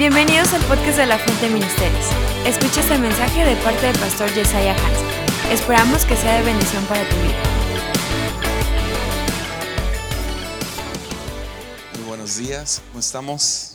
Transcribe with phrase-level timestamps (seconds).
[0.00, 2.06] Bienvenidos al podcast de la Fuente Ministerios.
[2.46, 5.52] Escucha este mensaje de parte del pastor Jesiah Hansen.
[5.52, 7.42] Esperamos que sea de bendición para tu vida.
[11.96, 13.72] Muy buenos días, ¿cómo estamos?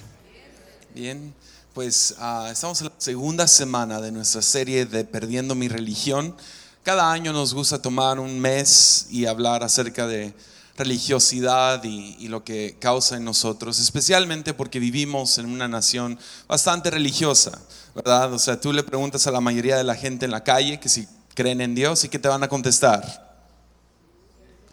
[0.95, 1.31] Bien,
[1.75, 6.35] pues ah, estamos en la segunda semana de nuestra serie de Perdiendo mi religión.
[6.81, 10.33] Cada año nos gusta tomar un mes y hablar acerca de
[10.77, 17.61] religiosidad y, lo que causa en nosotros, especialmente porque vivimos en una nación bastante religiosa,
[17.93, 18.33] ¿verdad?
[18.33, 20.89] O sea, tú le preguntas a la mayoría de la gente en la calle que
[20.89, 23.37] si creen en Dios y qué te van a contestar.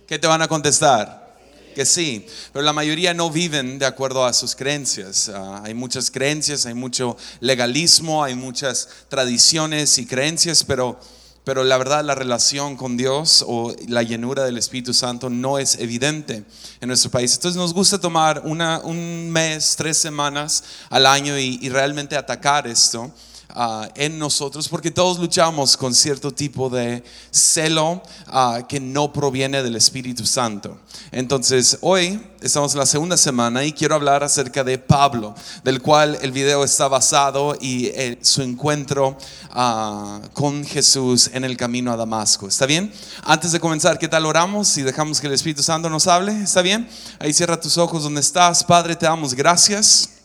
[0.07, 1.23] ¿Qué te van a contestar?
[1.73, 5.29] que sí, pero la mayoría no viven de acuerdo a sus creencias.
[5.29, 11.01] Ah, hay muchas creencias, hay mucho legalismo, hay muchas tradiciones y creencias, pero,
[11.45, 15.77] pero la verdad la relación con Dios o la llenura del Espíritu Santo no es
[15.78, 16.45] evidente
[16.80, 17.34] en nuestro país.
[17.34, 23.13] Entonces nos gusta tomar un mes, tres semanas al año y realmente atacar esto.
[23.52, 29.62] Ah, en nosotros porque todos luchamos con cierto tipo de celo ah, que no proviene
[29.62, 30.78] del Espíritu Santo.
[31.10, 36.18] Entonces, hoy estamos en la segunda semana y quiero hablar acerca de Pablo, del cual
[36.23, 39.16] el video está basado y eh, su encuentro
[39.50, 42.48] ah, con Jesús en el camino a Damasco.
[42.48, 42.92] ¿Está bien?
[43.24, 46.42] Antes de comenzar, ¿qué tal oramos y dejamos que el Espíritu Santo nos hable?
[46.42, 46.88] ¿Está bien?
[47.18, 48.64] Ahí cierra tus ojos donde estás.
[48.64, 50.21] Padre, te damos gracias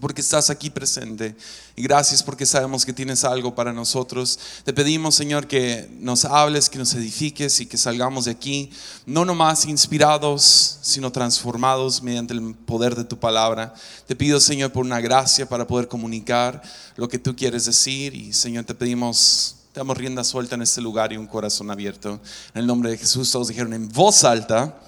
[0.00, 1.34] porque estás aquí presente.
[1.76, 4.38] Y gracias porque sabemos que tienes algo para nosotros.
[4.64, 8.70] Te pedimos, Señor, que nos hables, que nos edifiques y que salgamos de aquí,
[9.06, 13.74] no nomás inspirados, sino transformados mediante el poder de tu palabra.
[14.06, 16.62] Te pido, Señor, por una gracia para poder comunicar
[16.96, 18.14] lo que tú quieres decir.
[18.14, 22.20] Y, Señor, te pedimos, te damos rienda suelta en este lugar y un corazón abierto.
[22.54, 24.78] En el nombre de Jesús, todos dijeron en voz alta.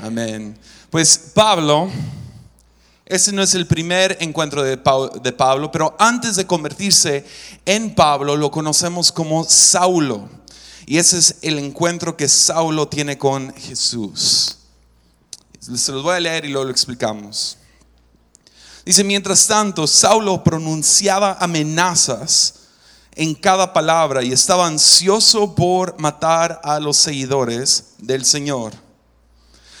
[0.00, 0.56] Amén.
[0.90, 1.90] Pues Pablo
[3.08, 7.24] ese no es el primer encuentro de, Pablo, pero antes de convertirse
[7.64, 10.28] en Pablo lo conocemos como Saulo.
[10.84, 14.58] Y ese es el encuentro que Saulo tiene con Jesús.
[15.58, 17.56] Se los voy a leer y luego lo explicamos.
[18.84, 22.54] Dice, mientras tanto, Saulo pronunciaba amenazas
[23.14, 28.87] en cada palabra y estaba ansioso por matar a los seguidores del Señor.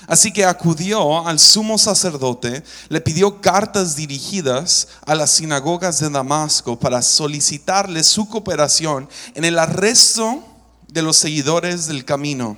[0.08, 6.78] Así que acudió al sumo sacerdote, le pidió cartas dirigidas a las sinagogas de Damasco
[6.78, 10.42] para solicitarle su cooperación en el arresto
[10.88, 12.56] de los seguidores del camino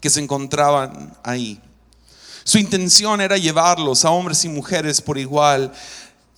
[0.00, 1.60] que se encontraban ahí.
[2.44, 5.70] Su intención era llevarlos a hombres y mujeres por igual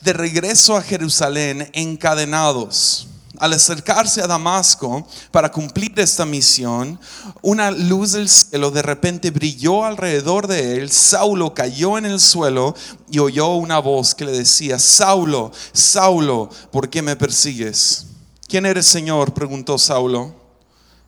[0.01, 3.07] de regreso a Jerusalén encadenados
[3.43, 7.01] al acercarse a Damasco para cumplir esta misión,
[7.43, 10.93] una luz del cielo de repente brilló alrededor de él.
[10.93, 12.77] Saulo cayó en el suelo
[13.11, 18.07] y oyó una voz que le decía, Saulo, Saulo, ¿por qué me persigues?
[18.47, 19.35] ¿Quién eres, Señor?
[19.35, 20.37] preguntó Saulo.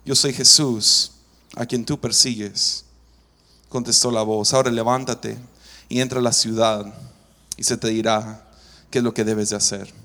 [0.04, 1.12] Yo soy Jesús,
[1.54, 2.84] a quien tú persigues.
[3.68, 5.38] Contestó la voz, ahora levántate
[5.88, 6.84] y entra a la ciudad
[7.56, 8.44] y se te dirá
[8.90, 10.03] qué es lo que debes de hacer.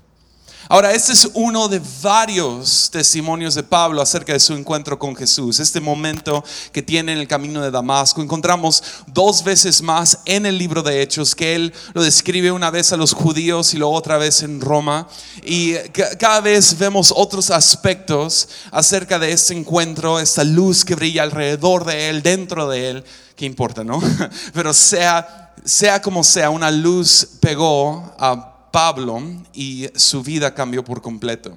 [0.71, 5.59] Ahora, este es uno de varios testimonios de Pablo acerca de su encuentro con Jesús.
[5.59, 8.21] Este momento que tiene en el camino de Damasco.
[8.21, 12.93] Encontramos dos veces más en el libro de Hechos que él lo describe una vez
[12.93, 15.07] a los judíos y luego otra vez en Roma.
[15.43, 15.73] Y
[16.19, 22.09] cada vez vemos otros aspectos acerca de este encuentro, esta luz que brilla alrededor de
[22.09, 23.03] él, dentro de él.
[23.35, 23.99] ¿Qué importa, no?
[24.53, 29.21] Pero sea, sea como sea, una luz pegó a Pablo
[29.53, 31.55] y su vida cambió por completo.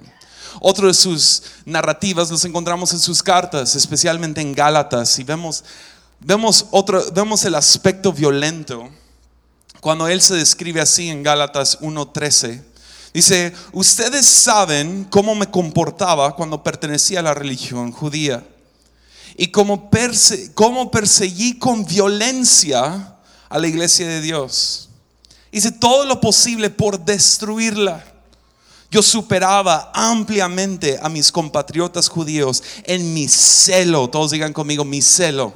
[0.61, 5.65] Otro de sus narrativas los encontramos en sus cartas, especialmente en Gálatas, y vemos,
[6.21, 8.91] vemos, otro, vemos el aspecto violento
[9.81, 12.63] cuando él se describe así en Gálatas 1.13.
[13.13, 18.45] Dice, ustedes saben cómo me comportaba cuando pertenecía a la religión judía
[19.37, 19.91] y cómo,
[20.55, 23.17] cómo perseguí con violencia
[23.49, 24.89] a la iglesia de Dios.
[25.53, 28.03] Hice todo lo posible por destruirla.
[28.91, 34.09] Yo superaba ampliamente a mis compatriotas judíos en mi celo.
[34.09, 35.53] Todos digan conmigo, mi celo.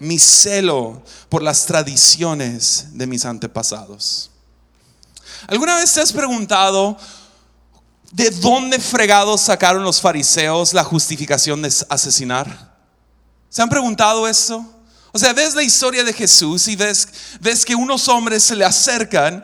[0.00, 4.30] Mi celo por las tradiciones de mis antepasados.
[5.46, 6.96] ¿Alguna vez te has preguntado
[8.10, 12.76] de dónde fregados sacaron los fariseos la justificación de asesinar?
[13.48, 14.75] ¿Se han preguntado eso?
[15.16, 17.08] O sea, ves la historia de Jesús y ves,
[17.40, 19.42] ves que unos hombres se le acercan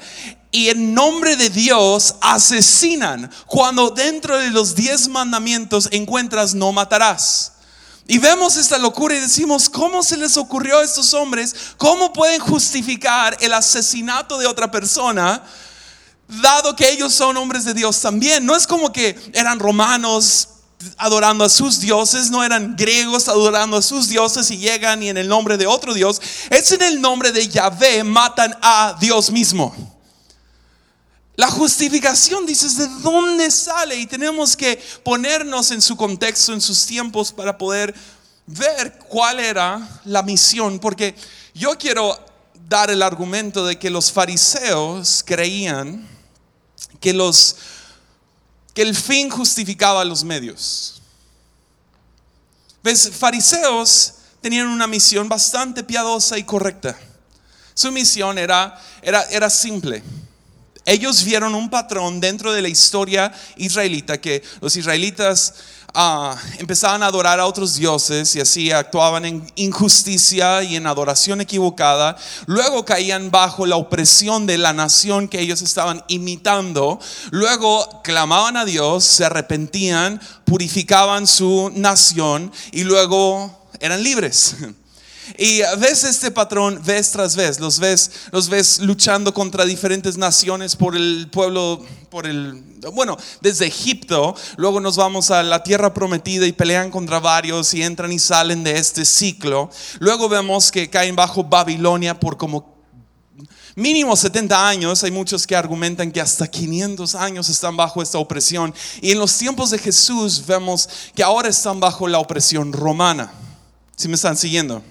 [0.50, 7.52] y en nombre de Dios asesinan cuando dentro de los diez mandamientos encuentras no matarás.
[8.06, 11.54] Y vemos esta locura y decimos, ¿cómo se les ocurrió a estos hombres?
[11.78, 15.42] ¿Cómo pueden justificar el asesinato de otra persona
[16.42, 18.44] dado que ellos son hombres de Dios también.
[18.44, 20.48] No es como que eran romanos
[20.96, 25.16] adorando a sus dioses, no eran griegos adorando a sus dioses y llegan y en
[25.16, 26.20] el nombre de otro Dios,
[26.50, 29.74] es en el nombre de Yahvé matan a Dios mismo.
[31.36, 33.96] La justificación, dices, ¿de dónde sale?
[33.96, 37.94] Y tenemos que ponernos en su contexto, en sus tiempos, para poder
[38.46, 40.78] ver cuál era la misión.
[40.78, 41.14] Porque
[41.54, 42.18] yo quiero
[42.68, 46.06] dar el argumento de que los fariseos creían
[47.00, 47.56] que, los,
[48.74, 51.00] que el fin justificaba los medios.
[52.82, 53.10] ¿Ves?
[53.12, 56.98] Fariseos tenían una misión bastante piadosa y correcta.
[57.74, 60.02] Su misión era, era, era simple
[60.84, 65.54] ellos vieron un patrón dentro de la historia israelita que los israelitas
[65.94, 71.40] ah, empezaban a adorar a otros dioses y así actuaban en injusticia y en adoración
[71.40, 72.16] equivocada.
[72.46, 76.98] Luego caían bajo la opresión de la nación que ellos estaban imitando.
[77.30, 84.56] Luego clamaban a Dios, se arrepentían, purificaban su nación y luego eran libres.
[85.38, 90.76] Y ves este patrón vez tras vez, los ves, los ves luchando contra diferentes naciones
[90.76, 96.46] por el pueblo, por el, bueno, desde Egipto, luego nos vamos a la tierra prometida
[96.46, 99.70] y pelean contra varios y entran y salen de este ciclo.
[100.00, 102.72] Luego vemos que caen bajo Babilonia por como
[103.74, 108.74] mínimo 70 años, hay muchos que argumentan que hasta 500 años están bajo esta opresión.
[109.00, 113.32] Y en los tiempos de Jesús vemos que ahora están bajo la opresión romana.
[113.96, 114.82] Si me están siguiendo?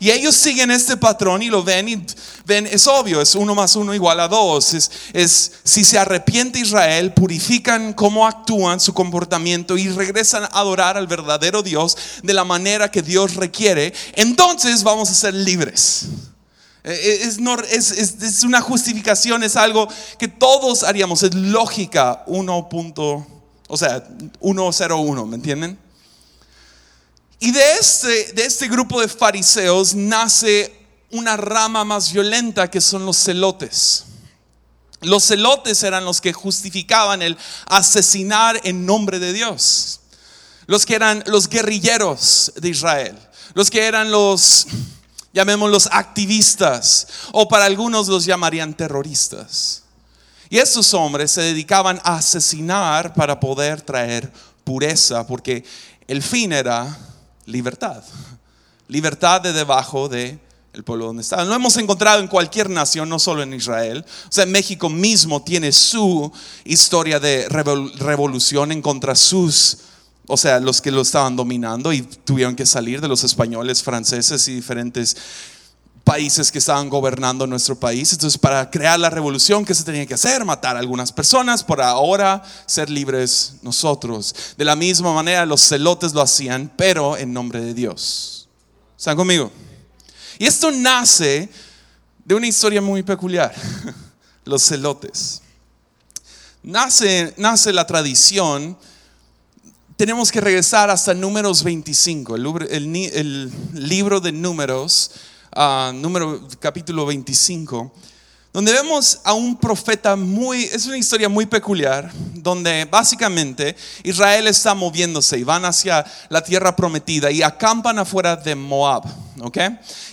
[0.00, 2.06] Y ellos siguen este patrón y lo ven y
[2.46, 4.74] ven, es obvio, es uno más uno igual a dos.
[4.74, 10.96] Es, es si se arrepiente Israel, purifican cómo actúan, su comportamiento y regresan a adorar
[10.96, 16.06] al verdadero Dios de la manera que Dios requiere, entonces vamos a ser libres.
[16.84, 22.68] Eh, eh, es, es, es una justificación, es algo que todos haríamos, es lógica 1.
[23.68, 24.04] O sea,
[24.40, 25.78] 101, ¿me entienden?
[27.42, 30.72] Y de este, de este grupo de fariseos nace
[31.10, 34.04] una rama más violenta que son los celotes.
[35.00, 37.36] Los celotes eran los que justificaban el
[37.66, 39.98] asesinar en nombre de Dios.
[40.66, 43.18] Los que eran los guerrilleros de Israel.
[43.54, 44.68] Los que eran los,
[45.32, 47.08] llamémoslos activistas.
[47.32, 49.82] O para algunos los llamarían terroristas.
[50.48, 55.26] Y estos hombres se dedicaban a asesinar para poder traer pureza.
[55.26, 55.64] Porque
[56.06, 56.96] el fin era
[57.46, 58.02] libertad.
[58.88, 60.38] Libertad de debajo de
[60.72, 61.44] el pueblo donde está.
[61.44, 64.04] Lo hemos encontrado en cualquier nación, no solo en Israel.
[64.28, 66.32] O sea, México mismo tiene su
[66.64, 69.78] historia de revolución en contra sus,
[70.26, 74.48] o sea, los que lo estaban dominando y tuvieron que salir de los españoles, franceses
[74.48, 75.16] y diferentes
[76.04, 78.12] países que estaban gobernando nuestro país.
[78.12, 80.44] Entonces, para crear la revolución, ¿qué se tenía que hacer?
[80.44, 84.34] Matar a algunas personas, por ahora ser libres nosotros.
[84.56, 88.48] De la misma manera, los celotes lo hacían, pero en nombre de Dios.
[88.98, 89.50] ¿Están conmigo?
[90.38, 91.48] Y esto nace
[92.24, 93.54] de una historia muy peculiar,
[94.44, 95.42] los celotes.
[96.62, 98.76] Nace, nace la tradición
[99.96, 105.12] tenemos que regresar hasta números 25, el libro de números
[105.94, 107.92] número capítulo 25,
[108.52, 114.74] donde vemos a un profeta muy, es una historia muy peculiar, donde básicamente Israel está
[114.74, 119.04] moviéndose y van hacia la tierra prometida y acampan afuera de Moab,
[119.40, 119.58] ¿ok?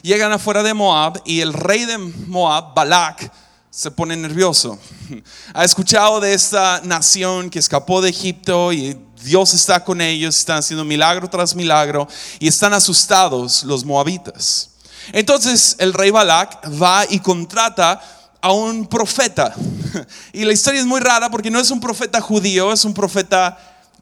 [0.01, 3.31] Llegan afuera de Moab y el rey de Moab, Balak,
[3.69, 4.77] se pone nervioso.
[5.53, 10.60] Ha escuchado de esta nación que escapó de Egipto y Dios está con ellos, están
[10.60, 12.08] haciendo milagro tras milagro
[12.39, 14.69] y están asustados los moabitas.
[15.12, 18.01] Entonces el rey Balak va y contrata
[18.41, 19.53] a un profeta.
[20.34, 23.58] Y la historia es muy rara porque no es un profeta judío, es un profeta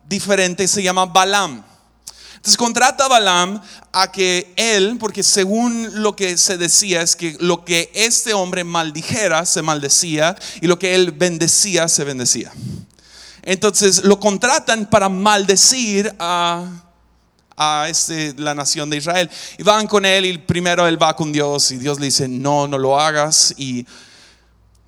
[0.07, 1.63] diferente, se llama Balaam.
[2.35, 3.61] Entonces contrata a Balaam
[3.91, 8.63] a que él, porque según lo que se decía es que lo que este hombre
[8.63, 12.51] maldijera se maldecía y lo que él bendecía se bendecía.
[13.41, 16.86] Entonces lo contratan para maldecir a
[17.57, 19.29] a este, la nación de Israel.
[19.57, 22.67] Y van con él y primero él va con Dios y Dios le dice, no,
[22.67, 23.53] no lo hagas.
[23.57, 23.85] Y,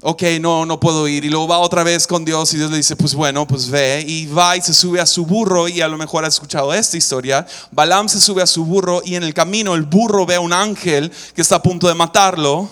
[0.02, 1.26] ok, no, no puedo ir.
[1.26, 4.06] Y luego va otra vez con Dios y Dios le dice, pues bueno, pues ve.
[4.08, 6.96] Y va y se sube a su burro y a lo mejor has escuchado esta
[6.96, 7.46] historia.
[7.72, 10.54] Balaam se sube a su burro y en el camino el burro ve a un
[10.54, 12.70] ángel que está a punto de matarlo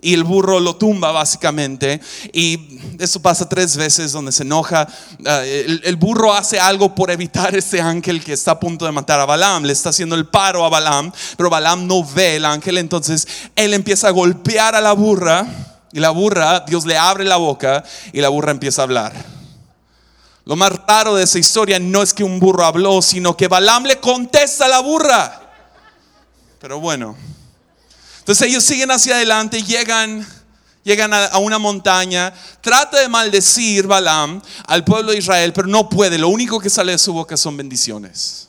[0.00, 2.00] y el burro lo tumba básicamente.
[2.32, 4.86] Y eso pasa tres veces donde se enoja.
[5.26, 9.20] Ah, el, burro hace algo por evitar ese ángel que está a punto de matar
[9.20, 9.64] a Balaam.
[9.64, 12.78] Le está haciendo el paro a Balaam, pero Balaam no ve el ángel.
[12.78, 13.26] Entonces
[13.56, 15.46] él empieza a golpear a la burra
[15.92, 19.12] y la burra, Dios le abre la boca y la burra empieza a hablar.
[20.44, 23.84] Lo más raro de esa historia no es que un burro habló, sino que Balaam
[23.84, 25.40] le contesta a la burra.
[26.60, 27.16] Pero bueno,
[28.28, 30.26] entonces ellos siguen hacia adelante, llegan,
[30.84, 32.30] llegan a, a una montaña,
[32.60, 36.92] trata de maldecir Balaam al pueblo de Israel, pero no puede, lo único que sale
[36.92, 38.47] de su boca son bendiciones.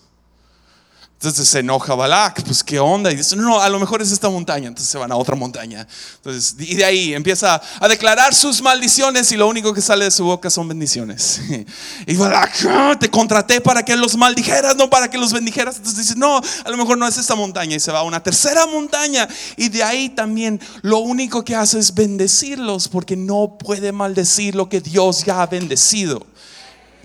[1.20, 4.10] Entonces se enoja Balak, pues qué onda, y dice, no, no, a lo mejor es
[4.10, 5.86] esta montaña, entonces se van a otra montaña.
[6.16, 10.12] Entonces, y de ahí empieza a declarar sus maldiciones y lo único que sale de
[10.12, 11.42] su boca son bendiciones.
[12.08, 15.76] Y Balak, "Ah, te contraté para que los maldijeras, no para que los bendijeras.
[15.76, 18.24] Entonces dice, no, a lo mejor no es esta montaña y se va a una
[18.24, 19.28] tercera montaña.
[19.58, 24.70] Y de ahí también lo único que hace es bendecirlos porque no puede maldecir lo
[24.70, 26.26] que Dios ya ha bendecido.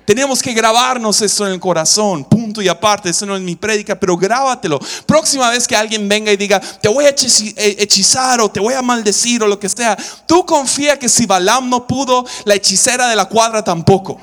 [0.05, 3.99] Tenemos que grabarnos esto en el corazón, punto y aparte, eso no es mi prédica,
[3.99, 4.79] pero grábatelo.
[5.07, 8.75] Próxima vez que alguien venga y diga, te voy a eh, hechizar o te voy
[8.75, 9.97] a maldecir o lo que sea,
[10.27, 14.21] tú confía que si Balaam no pudo, la hechicera de la cuadra tampoco.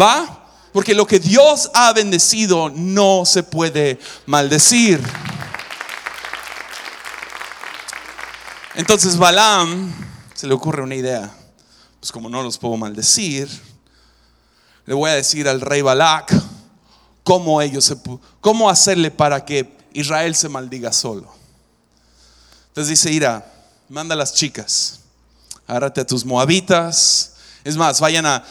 [0.00, 0.44] ¿Va?
[0.72, 5.02] Porque lo que Dios ha bendecido no se puede maldecir.
[8.76, 9.92] Entonces Balaam
[10.34, 11.34] se le ocurre una idea.
[11.98, 13.48] Pues como no los puedo maldecir,
[14.88, 16.32] le voy a decir al rey Balac
[17.22, 17.94] cómo ellos
[18.40, 21.30] cómo hacerle para que Israel se maldiga solo.
[22.68, 23.44] Entonces dice, Ira,
[23.90, 25.00] manda a las chicas,
[25.66, 27.34] agárrate a tus moabitas.
[27.64, 28.44] Es más, vayan a, a-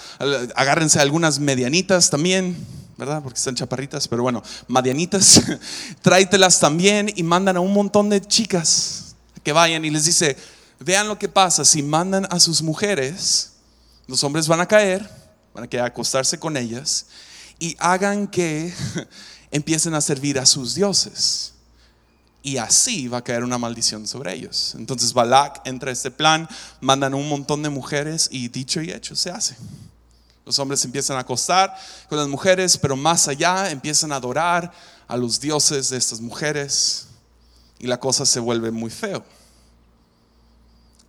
[0.56, 2.56] agárrense a algunas medianitas también,
[2.98, 3.24] ¿verdad?
[3.24, 5.41] Porque están chaparritas, pero bueno, medianitas,
[6.03, 10.38] tráetelas también y mandan a un montón de chicas que vayan y les dice,
[10.79, 13.53] vean lo que pasa, si mandan a sus mujeres,
[14.06, 15.16] los hombres van a caer,
[15.57, 17.07] van a acostarse con ellas
[17.57, 18.71] y hagan que
[19.51, 21.53] empiecen a servir a sus dioses.
[22.43, 24.75] Y así va a caer una maldición sobre ellos.
[24.77, 26.47] Entonces Balak entra a este plan,
[26.79, 29.57] mandan un montón de mujeres y dicho y hecho se hace.
[30.45, 31.75] Los hombres empiezan a acostar
[32.07, 34.71] con las mujeres, pero más allá empiezan a adorar
[35.07, 37.07] a los dioses de estas mujeres
[37.79, 39.25] y la cosa se vuelve muy feo.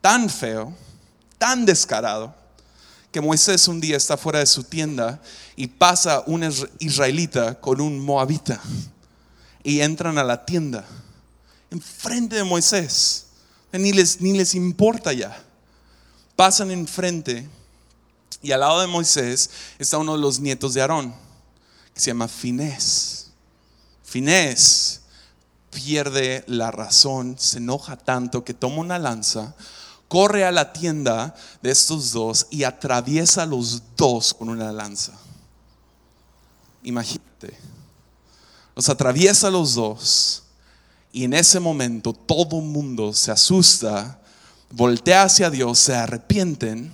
[0.01, 0.75] Tan feo,
[1.37, 2.35] tan descarado,
[3.13, 5.21] que Moisés un día está fuera de su tienda
[5.57, 8.61] y pasa un isra- israelita con un moabita
[9.63, 10.85] y entran a la tienda
[11.71, 13.27] enfrente de Moisés.
[13.73, 15.45] Ni les, ni les importa ya.
[16.37, 17.47] Pasan enfrente
[18.41, 21.15] y al lado de Moisés está uno de los nietos de Aarón,
[21.93, 23.27] que se llama Finés.
[24.05, 25.03] Finés
[25.71, 29.55] pierde la razón, se enoja tanto que toma una lanza,
[30.09, 35.13] corre a la tienda de estos dos y atraviesa a los dos con una lanza.
[36.83, 37.57] Imagínate,
[38.75, 40.45] los atraviesa a los dos
[41.13, 44.21] y en ese momento todo el mundo se asusta,
[44.71, 46.93] voltea hacia Dios, se arrepienten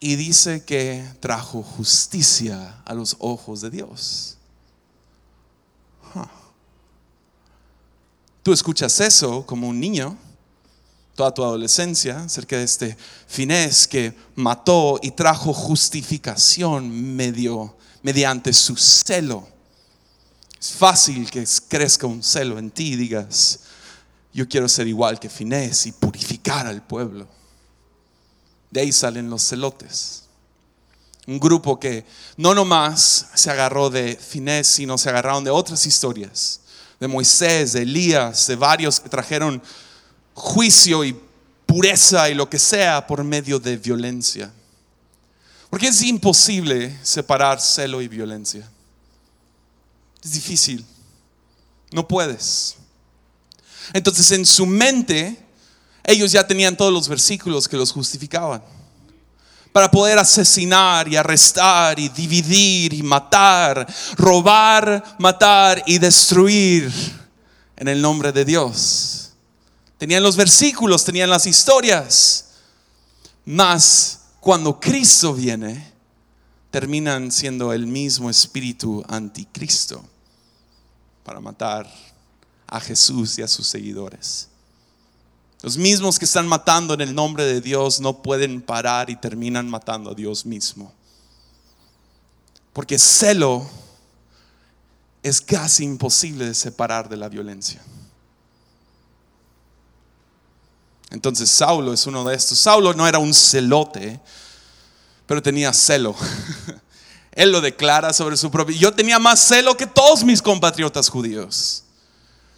[0.00, 4.36] y dice que trajo justicia a los ojos de Dios.
[8.42, 10.16] Tú escuchas eso como un niño,
[11.18, 12.96] toda tu adolescencia, acerca de este
[13.26, 19.48] finés que mató y trajo justificación medio, mediante su celo.
[20.60, 23.58] Es fácil que crezca un celo en ti y digas,
[24.32, 27.26] yo quiero ser igual que Finés y purificar al pueblo.
[28.70, 30.22] De ahí salen los celotes.
[31.26, 32.06] Un grupo que
[32.36, 36.60] no nomás se agarró de Finés, sino se agarraron de otras historias,
[37.00, 39.60] de Moisés, de Elías, de varios que trajeron
[40.38, 41.18] juicio y
[41.66, 44.50] pureza y lo que sea por medio de violencia.
[45.68, 48.68] Porque es imposible separar celo y violencia.
[50.22, 50.84] Es difícil.
[51.92, 52.76] No puedes.
[53.92, 55.36] Entonces en su mente
[56.04, 58.62] ellos ya tenían todos los versículos que los justificaban.
[59.72, 66.90] Para poder asesinar y arrestar y dividir y matar, robar, matar y destruir
[67.76, 69.27] en el nombre de Dios.
[69.98, 72.46] Tenían los versículos, tenían las historias.
[73.44, 75.92] Mas cuando Cristo viene,
[76.70, 80.04] terminan siendo el mismo espíritu anticristo
[81.24, 81.92] para matar
[82.66, 84.48] a Jesús y a sus seguidores.
[85.62, 89.68] Los mismos que están matando en el nombre de Dios no pueden parar y terminan
[89.68, 90.92] matando a Dios mismo.
[92.72, 93.68] Porque celo
[95.22, 97.82] es casi imposible de separar de la violencia.
[101.10, 102.58] Entonces Saulo es uno de estos.
[102.58, 104.20] Saulo no era un celote,
[105.26, 106.14] pero tenía celo.
[107.32, 108.76] Él lo declara sobre su propio.
[108.76, 111.84] Yo tenía más celo que todos mis compatriotas judíos.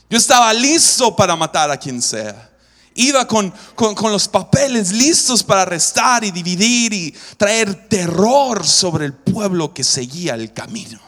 [0.08, 2.48] Yo estaba listo para matar a quien sea.
[2.94, 9.12] Iba con, con, los papeles listos para arrestar y dividir y traer terror sobre el
[9.12, 10.98] pueblo que seguía el camino.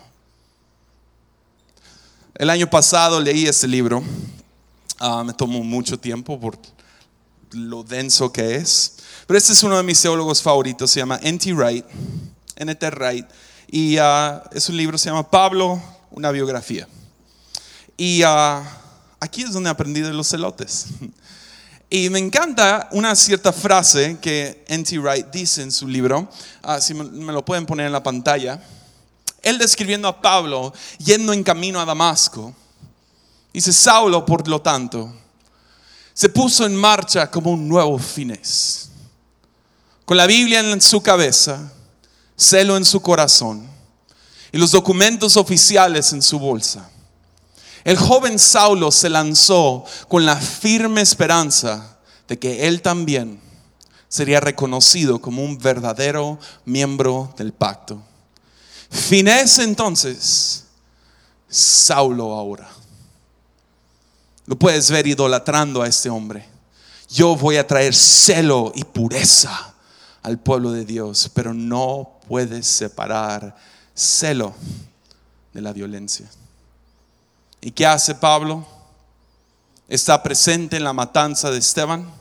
[2.34, 4.02] El año pasado leí este libro.
[5.00, 6.56] Ah, me tomó mucho tiempo por
[7.52, 8.96] lo denso que es.
[9.26, 10.90] Pero este es uno de mis teólogos favoritos.
[10.90, 11.52] Se llama N.T.
[11.52, 11.84] Wright.
[12.56, 12.90] N.T.
[12.90, 13.26] Wright.
[13.68, 16.86] Y ah, es un libro, se llama Pablo, una biografía.
[17.96, 18.62] Y ah,
[19.20, 20.86] aquí es donde aprendí de los celotes.
[21.94, 24.98] Y me encanta una cierta frase que N.T.
[24.98, 26.26] Wright dice en su libro,
[26.62, 28.62] ah, si me lo pueden poner en la pantalla.
[29.42, 32.54] Él describiendo a Pablo yendo en camino a Damasco,
[33.52, 35.12] dice, Saulo, por lo tanto,
[36.14, 38.90] se puso en marcha como un nuevo finés,
[40.04, 41.72] con la Biblia en su cabeza,
[42.36, 43.66] celo en su corazón
[44.52, 46.88] y los documentos oficiales en su bolsa.
[47.84, 53.40] El joven Saulo se lanzó con la firme esperanza de que él también
[54.08, 58.00] sería reconocido como un verdadero miembro del pacto.
[58.90, 60.64] Finés entonces,
[61.48, 62.68] Saulo ahora.
[64.52, 66.46] Lo puedes ver idolatrando a este hombre.
[67.08, 69.72] Yo voy a traer celo y pureza
[70.22, 73.56] al pueblo de Dios, pero no puedes separar
[73.94, 74.54] celo
[75.54, 76.28] de la violencia.
[77.62, 78.66] ¿Y qué hace Pablo?
[79.88, 82.12] Está presente en la matanza de Esteban.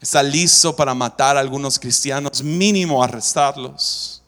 [0.00, 4.22] Está listo para matar a algunos cristianos, mínimo arrestarlos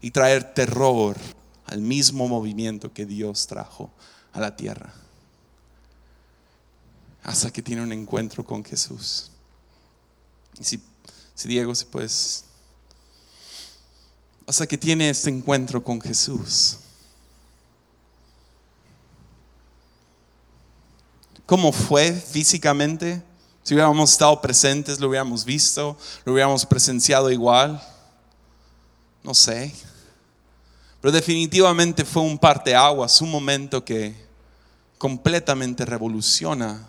[0.00, 1.18] y traer terror
[1.66, 3.90] al mismo movimiento que Dios trajo
[4.32, 5.03] a la tierra.
[7.24, 9.30] Hasta que tiene un encuentro con Jesús.
[10.60, 10.80] Y si,
[11.48, 12.44] Diego, si puedes.
[14.46, 16.78] Hasta que tiene este encuentro con Jesús.
[21.46, 23.22] cómo fue físicamente.
[23.62, 27.82] Si hubiéramos estado presentes, lo hubiéramos visto, lo hubiéramos presenciado igual.
[29.22, 29.74] No sé.
[31.00, 34.14] Pero definitivamente fue un parteaguas, un momento que
[34.98, 36.88] completamente revoluciona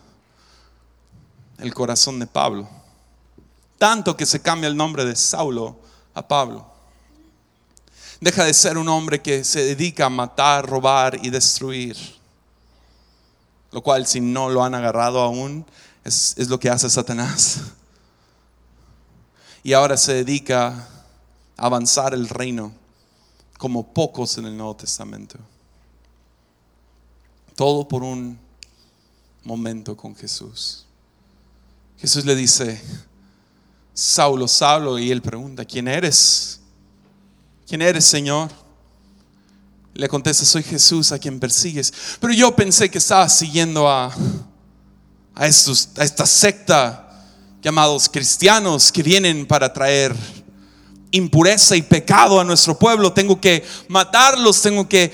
[1.58, 2.68] el corazón de Pablo.
[3.78, 5.78] Tanto que se cambia el nombre de Saulo
[6.13, 6.65] a Pablo.
[8.22, 12.15] Deja de ser un hombre que se dedica a matar, robar y destruir
[13.76, 15.65] lo cual si no lo han agarrado aún,
[16.06, 17.60] es, lo que hace Satanás.
[19.63, 20.88] Y ahora se dedica
[21.58, 22.72] a avanzar el reino
[23.58, 25.38] como pocos en el Nuevo Testamento.
[27.54, 28.39] Todo por un
[29.44, 30.85] momento con Jesús.
[32.06, 32.80] Jesús le dice,
[33.91, 36.60] Saulo, Saulo, y él pregunta, ¿quién eres?
[37.68, 38.52] ¿Quién eres, Señor?
[39.96, 41.91] Le contesta, soy Jesús a quien persigues.
[42.20, 44.13] Pero yo pensé que estaba siguiendo a,
[45.34, 47.26] a esta secta
[47.63, 50.15] llamados cristianos que vienen para traer
[51.10, 53.13] impureza y pecado a nuestro pueblo.
[53.13, 55.12] Tengo que matarlos, tengo que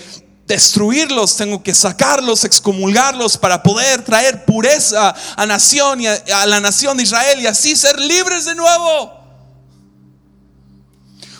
[0.51, 6.97] destruirlos, tengo que sacarlos, excomulgarlos para poder traer pureza a, nación y a la nación
[6.97, 9.19] de Israel y así ser libres de nuevo.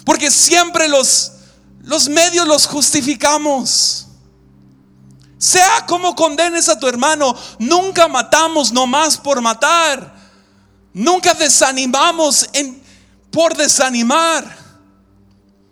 [0.06, 1.34] Porque siempre los
[1.84, 4.08] los medios los justificamos.
[5.38, 10.16] Sea como condenes a tu hermano, nunca matamos nomás por matar.
[10.94, 12.82] Nunca desanimamos en,
[13.32, 14.61] por desanimar.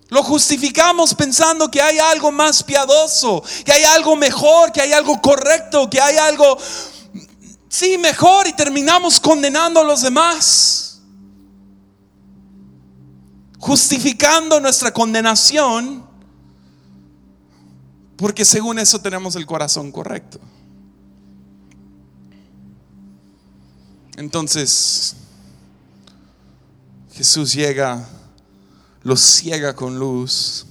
[0.10, 5.22] Lo justificamos pensando que hay algo más piadoso, que hay algo mejor, que hay algo
[5.22, 6.58] correcto, que hay algo,
[7.68, 10.90] sí, mejor y terminamos condenando a los demás
[13.60, 16.04] justificando nuestra condenación,
[18.16, 20.40] porque según eso tenemos el corazón correcto.
[24.16, 25.16] Entonces,
[27.14, 28.08] Jesús llega,
[29.10, 30.68] lo ciega con luz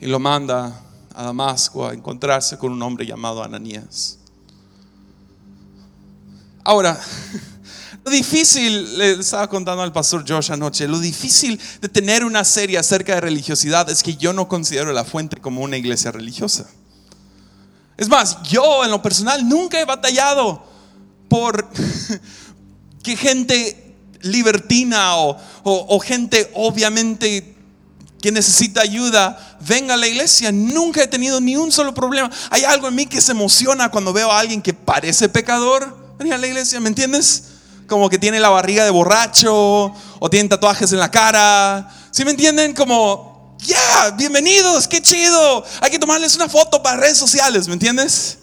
[0.00, 0.80] y lo manda
[1.14, 4.16] a Damasco a encontrarse con un hombre llamado Ananías.
[6.64, 6.98] Ahora,
[8.04, 12.78] lo difícil, le estaba contando al pastor Josh anoche, lo difícil de tener una serie
[12.78, 16.66] acerca de religiosidad es que yo no considero la fuente como una iglesia religiosa.
[17.98, 20.64] Es más, yo en lo personal nunca he batallado
[21.28, 21.68] por
[23.02, 23.85] que gente
[24.22, 27.54] libertina o, o gente obviamente
[28.20, 30.50] que necesita ayuda venga a la iglesia.
[30.52, 32.30] Nunca he tenido ni un solo problema.
[32.50, 36.34] Hay algo en mí que se emociona cuando veo a alguien que parece pecador venir
[36.34, 37.56] a la iglesia, ¿me entiendes?
[37.86, 41.88] como que tiene la barriga de borracho o tiene tatuajes en la cara.
[42.10, 42.74] ¿Sí me entienden?
[42.74, 45.64] Como, ya, bienvenidos, qué chido.
[45.80, 48.38] Hay que tomarles una foto para redes sociales, ¿me entiendes?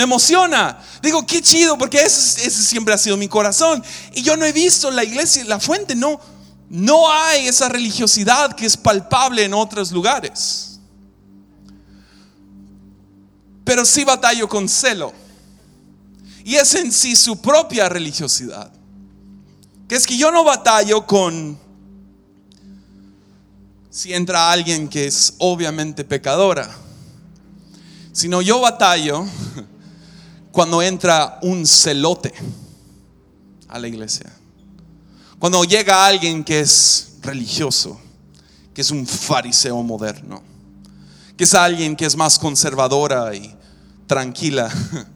[0.00, 0.78] Me emociona.
[1.02, 3.84] Digo, qué chido, porque ese, ese, siempre ha sido mi corazón.
[4.14, 6.18] Y yo no he visto la iglesia, la fuente, no,
[6.70, 10.80] no hay esa religiosidad que es palpable en otros lugares.
[13.62, 15.12] Pero sí batallo con celo.
[16.46, 18.72] Y es en sí su propia religiosidad.
[19.86, 21.58] Que es que yo no batallo con
[23.90, 26.74] si entra alguien que es obviamente pecadora,
[28.12, 29.26] sino yo batallo
[30.52, 32.32] cuando entra un celote
[33.68, 34.30] a la iglesia.
[35.38, 37.98] Cuando llega alguien que es religioso,
[38.74, 40.42] que es un fariseo moderno,
[41.36, 43.54] que es alguien que es más conservadora y
[44.06, 44.70] tranquila.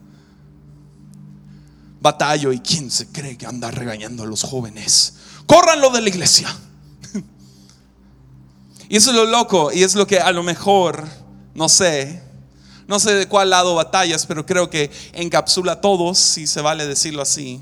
[2.01, 5.15] Batallo y quién se cree que anda regañando a los jóvenes.
[5.45, 6.55] Córranlo de la iglesia.
[8.87, 11.07] Y eso es lo loco y es lo que a lo mejor,
[11.55, 12.21] no sé,
[12.87, 16.85] no sé de cuál lado batallas, pero creo que encapsula a todos, si se vale
[16.85, 17.61] decirlo así,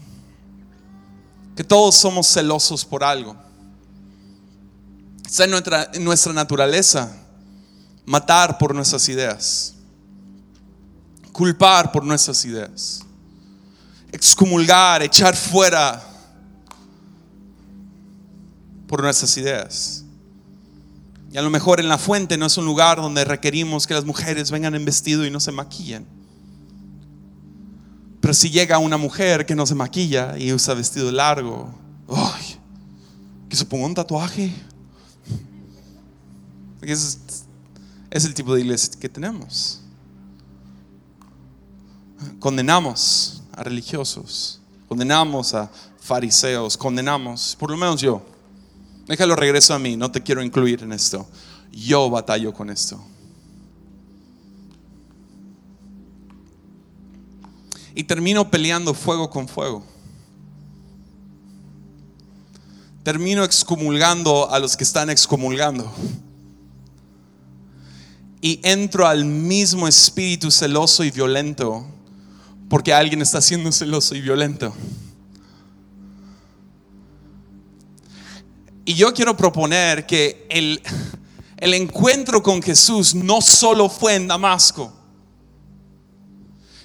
[1.55, 3.35] que todos somos celosos por algo.
[5.25, 7.11] Está en nuestra, en nuestra naturaleza
[8.05, 9.75] matar por nuestras ideas,
[11.31, 13.01] culpar por nuestras ideas,
[14.11, 16.03] excomulgar, echar fuera
[18.87, 20.02] por nuestras ideas.
[21.33, 24.05] Y a lo mejor en la fuente no es un lugar donde requerimos que las
[24.05, 26.05] mujeres vengan en vestido y no se maquillen.
[28.21, 31.73] Pero si llega una mujer que no se maquilla y usa vestido largo,
[33.49, 34.53] que se un tatuaje.
[36.81, 37.17] Es,
[38.11, 39.81] es el tipo de iglesia que tenemos.
[42.37, 48.23] Condenamos a religiosos, condenamos a fariseos, condenamos, por lo menos yo,
[49.07, 51.27] Déjalo regreso a mí, no te quiero incluir en esto.
[51.71, 53.03] Yo batallo con esto.
[57.95, 59.83] Y termino peleando fuego con fuego.
[63.03, 65.91] Termino excomulgando a los que están excomulgando.
[68.41, 71.85] Y entro al mismo espíritu celoso y violento
[72.69, 74.73] porque alguien está siendo celoso y violento.
[78.85, 80.81] Y yo quiero proponer que el,
[81.57, 84.91] el encuentro con Jesús no solo fue en Damasco,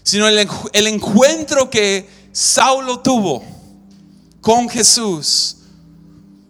[0.03, 3.45] sino el, el encuentro que Saulo tuvo
[4.41, 5.57] con Jesús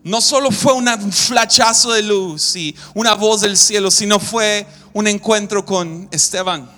[0.08, 5.06] no solo fue un flachazo de luz y una voz del cielo, sino fue un
[5.06, 6.70] encuentro con Esteban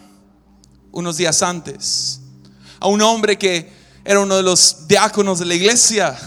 [0.91, 2.21] unos días antes.
[2.81, 3.71] A un hombre que
[4.05, 6.19] era uno de los diáconos de la iglesia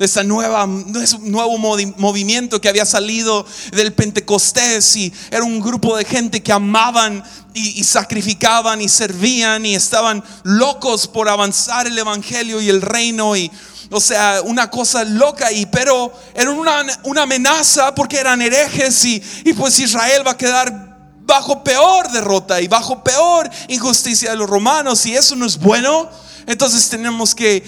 [0.00, 6.42] de ese nuevo movimiento que había salido del Pentecostés y era un grupo de gente
[6.42, 12.80] que amaban y, sacrificaban y servían y estaban locos por avanzar el Evangelio y el
[12.80, 13.50] reino y
[13.90, 19.22] o sea, una cosa loca y pero era una, una amenaza porque eran herejes y,
[19.44, 24.48] y pues Israel va a quedar bajo peor derrota y bajo peor injusticia de los
[24.48, 26.08] romanos y eso no es bueno.
[26.46, 27.62] Entonces tenemos que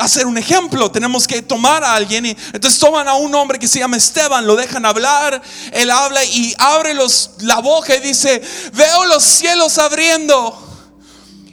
[0.00, 2.26] hacer un ejemplo, tenemos que tomar a alguien.
[2.26, 5.40] Y entonces toman a un hombre que se llama Esteban, lo dejan hablar,
[5.72, 10.66] él habla y abre los, la boca y dice, veo los cielos abriendo.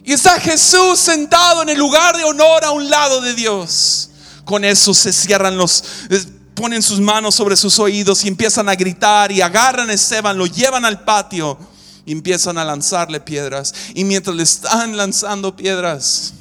[0.04, 4.10] Y está Jesús sentado en el lugar de honor a un lado de Dios.
[4.46, 6.24] Con eso se cierran los, eh,
[6.56, 10.46] ponen sus manos sobre sus oídos y empiezan a gritar y agarran a Esteban, lo
[10.46, 11.58] llevan al patio
[12.06, 13.74] y empiezan a lanzarle piedras.
[13.94, 16.34] Y mientras le están lanzando piedras,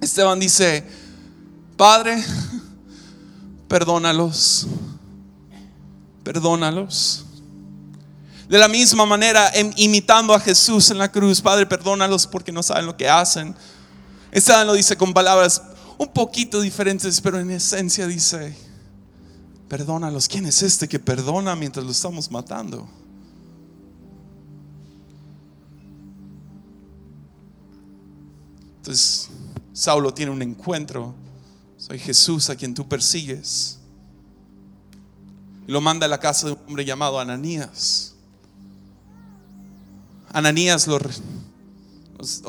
[0.00, 0.84] Esteban dice,
[1.76, 2.22] Padre,
[3.68, 4.66] perdónalos,
[6.22, 7.24] perdónalos.
[8.48, 12.62] De la misma manera, em, imitando a Jesús en la cruz, Padre, perdónalos porque no
[12.62, 13.54] saben lo que hacen.
[14.30, 15.62] Esteban lo dice con palabras
[15.96, 18.54] un poquito diferentes, pero en esencia dice,
[19.68, 20.28] perdónalos.
[20.28, 22.86] ¿Quién es este que perdona mientras lo estamos matando?
[28.76, 29.30] Entonces,
[29.72, 31.14] Saulo tiene un encuentro
[31.98, 33.78] Jesús a quien tú persigues.
[35.66, 38.14] Lo manda a la casa de un hombre llamado Ananías.
[40.32, 40.98] Ananías lo,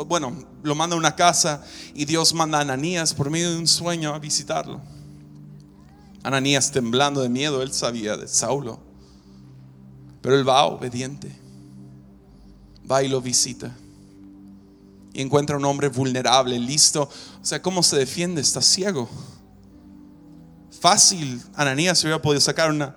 [0.05, 3.67] bueno, lo manda a una casa y Dios manda a Ananías por medio de un
[3.67, 4.81] sueño a visitarlo.
[6.23, 8.79] Ananías temblando de miedo, él sabía de Saulo.
[10.21, 11.35] Pero él va obediente.
[12.89, 13.75] Va y lo visita.
[15.11, 17.09] Y encuentra un hombre vulnerable, listo
[17.43, 18.39] o sea, ¿cómo se defiende?
[18.39, 19.09] Está ciego.
[20.83, 22.93] Fácil, Ananías hubiera podido sacar una,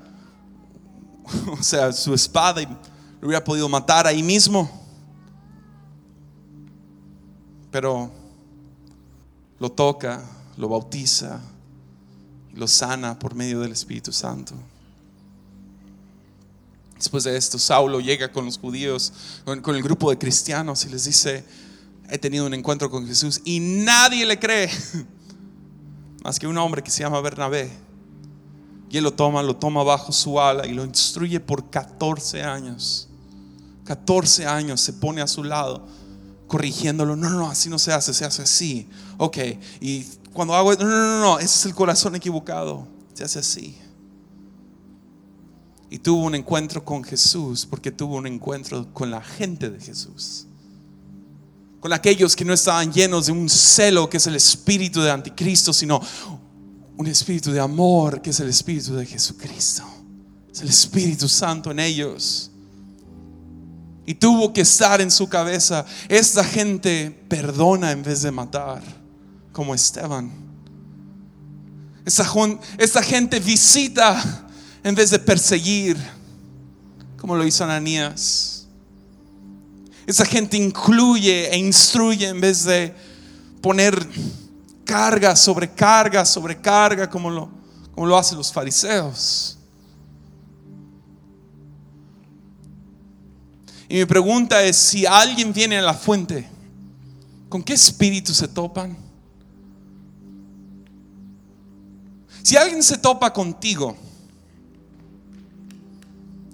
[1.57, 4.69] o sea, su espada y lo hubiera podido matar ahí mismo.
[7.71, 8.11] pero
[9.61, 10.21] lo toca,
[10.57, 11.41] lo bautiza
[12.55, 14.53] lo sana por medio del Espíritu Santo.
[16.97, 19.13] Después de esto, Saulo llega con los judíos,
[19.45, 21.45] con, el grupo de cristianos y les dice,
[22.11, 24.69] he tenido un encuentro con Jesús y nadie le cree,
[26.27, 27.71] más que un hombre que se llama Bernabé.
[28.91, 33.09] Y él lo toma, lo toma bajo su ala y lo instruye por 14 años.
[33.85, 35.87] 14 años se pone a su lado,
[36.49, 37.15] corrigiéndolo.
[37.15, 38.89] No, no, así no se hace, se hace así.
[39.19, 39.39] Ok,
[39.81, 43.79] y cuando hago, no, no, no, no, ese es el corazón equivocado, se hace así.
[45.89, 50.49] Y tuvo un encuentro con Jesús porque tuvo un encuentro con la gente de Jesús.
[51.81, 55.73] Con aquellos que no estaban llenos de un celo que es el espíritu de anticristo,
[55.73, 56.01] sino
[56.97, 59.85] un espíritu de amor que es el espíritu de Jesucristo.
[60.57, 62.51] Es el Espíritu Santo en ellos.
[64.07, 68.83] Y tuvo que estar en su cabeza, esta gente perdona en vez de matar,
[69.53, 70.33] como Esteban.
[72.07, 74.49] Esta, gente visita
[74.83, 75.99] en vez de perseguir,
[77.19, 78.56] como lo hizo Ananías.
[80.07, 82.95] Esa gente incluye e instruye en vez de
[83.61, 84.09] poner
[84.85, 87.51] carga sobre carga sobre carga como lo,
[87.93, 89.59] como lo hacen los fariseos.
[93.89, 96.49] Y mi pregunta es, si alguien viene a la fuente,
[97.49, 98.97] ¿con qué espíritu se topan?
[102.43, 103.97] Si alguien se topa contigo,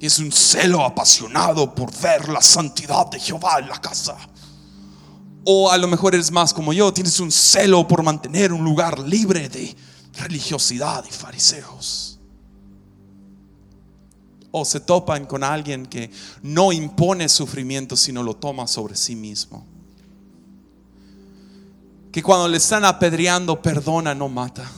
[0.06, 4.16] es un celo apasionado por ver la santidad de Jehová en la casa.
[5.44, 8.98] O a lo mejor eres más como yo, tienes un celo por mantener un lugar
[8.98, 9.76] libre de
[10.14, 12.18] religiosidad y fariseos.
[14.50, 16.10] O se topan con alguien que
[16.42, 19.64] no impone sufrimiento, sino lo toma sobre sí mismo.
[22.10, 24.68] Que cuando le están apedreando, perdona, no mata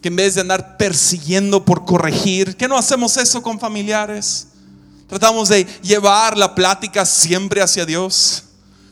[0.00, 4.48] que en vez de andar persiguiendo por corregir, que no hacemos eso con familiares?
[5.08, 8.44] Tratamos de llevar la plática siempre hacia Dios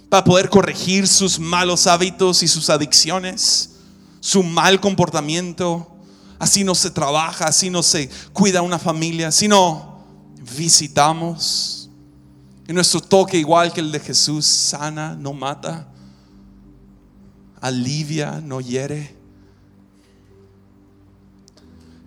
[0.08, 3.70] para poder corregir sus malos hábitos y sus adicciones,
[4.20, 5.94] su mal comportamiento.
[6.38, 10.04] Así no se trabaja, así no se cuida una familia, sino
[10.56, 11.90] visitamos.
[12.68, 15.88] Y nuestro toque, igual que el de Jesús, sana, no mata,
[17.60, 19.15] alivia, no hiere.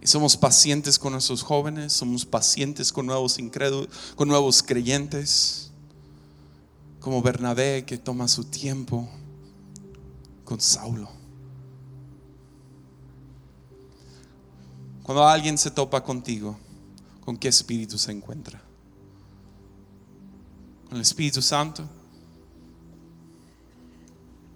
[0.10, 5.72] Somos pacientes con nuestros jóvenes, somos pacientes con nuevos incrédulos, con nuevos creyentes,
[7.00, 9.08] como Bernabé que toma su tiempo
[10.44, 11.10] con Saulo.
[15.04, 16.58] Cuando alguien se topa contigo,
[17.24, 18.62] ¿con qué espíritu se encuentra?
[20.88, 21.88] ¿Con el Espíritu Santo?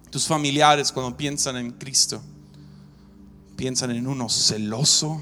[0.09, 2.21] Tus familiares cuando piensan en Cristo,
[3.55, 5.21] piensan en uno celoso,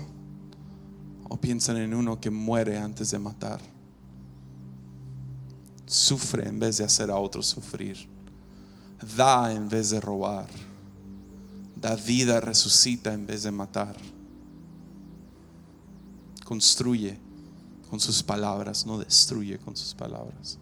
[1.31, 3.61] o piensan en uno que muere antes de matar.
[5.85, 8.05] Sufre en vez de hacer a otros sufrir.
[9.15, 10.49] Da en vez de robar.
[11.73, 13.95] Da vida, resucita en vez de matar.
[16.43, 17.17] Construye
[17.89, 20.59] con sus palabras, no destruye con sus palabras.